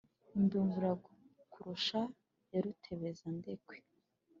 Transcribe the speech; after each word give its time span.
Imbimbura 0.37 0.91
kurusha 1.51 1.99
ya 2.51 2.59
Rutebezandekwe 2.63 3.75